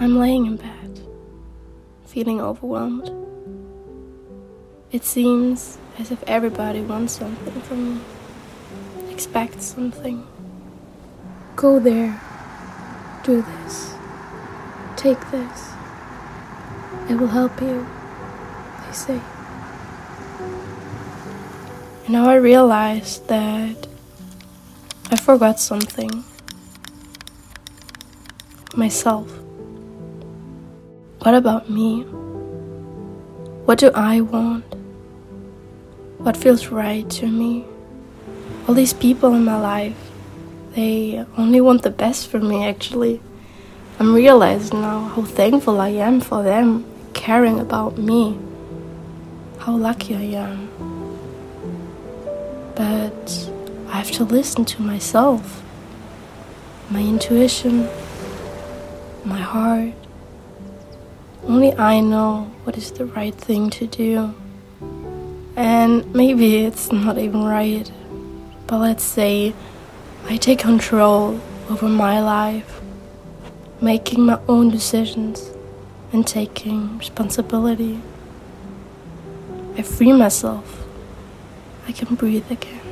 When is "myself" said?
28.76-29.37, 54.80-55.62, 80.12-80.84